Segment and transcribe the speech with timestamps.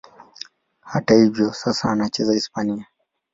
[0.81, 2.87] Hata hivyo, sasa anacheza Hispania.